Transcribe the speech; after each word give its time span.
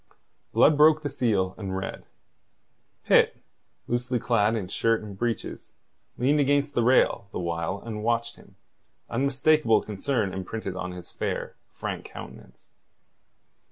Blood 0.51 0.77
broke 0.77 1.03
the 1.03 1.09
seal, 1.09 1.53
and 1.59 1.77
read. 1.77 2.05
Pitt, 3.05 3.37
loosely 3.85 4.17
clad 4.17 4.55
in 4.55 4.67
shirt 4.67 5.03
and 5.03 5.15
breeches, 5.15 5.73
leaned 6.17 6.39
against 6.39 6.73
the 6.73 6.81
rail 6.81 7.27
the 7.31 7.37
while 7.37 7.79
and 7.85 8.01
watched 8.01 8.35
him, 8.35 8.55
unmistakable 9.11 9.79
concern 9.83 10.33
imprinted 10.33 10.75
on 10.75 10.91
his 10.93 11.11
fair, 11.11 11.55
frank 11.71 12.03
countenance. 12.03 12.69